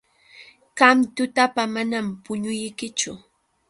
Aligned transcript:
Qam 0.77 0.97
tutapa 1.15 1.63
manam 1.73 2.05
puñuykichu. 2.23 3.11